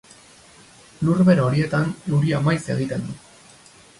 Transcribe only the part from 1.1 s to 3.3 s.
bero horietan euria maiz egiten du.